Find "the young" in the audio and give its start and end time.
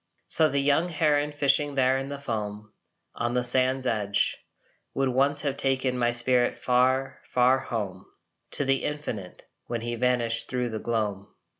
0.49-0.89